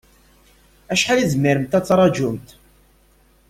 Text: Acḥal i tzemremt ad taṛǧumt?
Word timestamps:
Acḥal 0.93 1.19
i 1.19 1.25
tzemremt 1.27 1.77
ad 1.77 1.85
taṛǧumt? 1.87 2.47